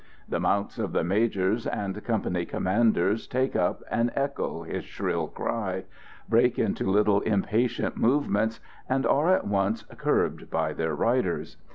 The 0.27 0.39
mounts 0.39 0.79
of 0.79 0.93
the 0.93 1.03
majors 1.03 1.67
and 1.67 2.03
company 2.03 2.43
commanders 2.45 3.27
take 3.27 3.55
up 3.55 3.83
and 3.91 4.11
echo 4.15 4.63
his 4.63 4.83
shrill 4.83 5.27
cry, 5.27 5.83
break 6.27 6.57
into 6.57 6.89
little 6.89 7.21
impatient 7.21 7.95
movements, 7.97 8.59
and 8.89 9.05
are 9.05 9.29
at 9.29 9.45
once 9.45 9.83
curbed 9.97 10.49
by 10.49 10.73
their 10.73 10.95
riders. 10.95 11.57